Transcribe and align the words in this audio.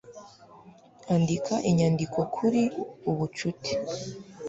Andika 1.13 1.55
inyandiko 1.69 2.19
kuri 2.35 2.63
Ubucuti 3.09 3.73